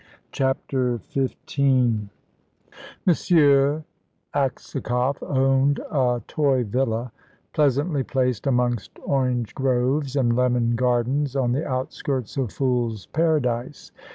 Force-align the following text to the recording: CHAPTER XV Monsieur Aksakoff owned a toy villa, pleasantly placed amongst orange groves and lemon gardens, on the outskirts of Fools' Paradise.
CHAPTER 0.31 0.99
XV 1.11 2.09
Monsieur 3.05 3.83
Aksakoff 4.33 5.21
owned 5.21 5.77
a 5.91 6.23
toy 6.27 6.63
villa, 6.63 7.11
pleasantly 7.53 8.01
placed 8.01 8.47
amongst 8.47 8.97
orange 9.03 9.53
groves 9.53 10.15
and 10.15 10.35
lemon 10.35 10.73
gardens, 10.75 11.35
on 11.35 11.51
the 11.51 11.67
outskirts 11.67 12.35
of 12.35 12.51
Fools' 12.51 13.05
Paradise. 13.13 13.91